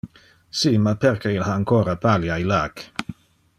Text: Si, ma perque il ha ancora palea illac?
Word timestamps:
Si, 0.59 0.79
ma 0.79 0.95
perque 0.95 1.31
il 1.35 1.45
ha 1.45 1.53
ancora 1.59 1.95
palea 2.03 2.41
illac? 2.45 2.75